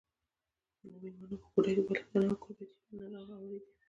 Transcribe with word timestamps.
د 0.79 0.81
مېلمنو 1.01 1.25
په 1.41 1.47
کوټه 1.53 1.71
کي 1.75 1.81
بالښتان 1.87 2.25
او 2.31 2.37
کوربچې 2.43 2.85
منظم 2.95 3.31
هواري 3.37 3.57
دي. 3.63 3.69